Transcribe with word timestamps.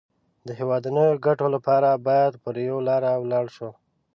د 0.47 0.49
هېوادنيو 0.59 1.21
ګټو 1.25 1.45
لپاره 1.55 2.01
بايد 2.07 2.33
پر 2.43 2.55
يوه 2.67 2.81
لاره 2.89 3.11
ولاړ 3.23 3.45
شو. 3.55 3.69